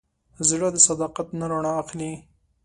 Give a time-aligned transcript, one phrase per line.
[0.49, 2.11] زړه د صداقت نه رڼا اخلي.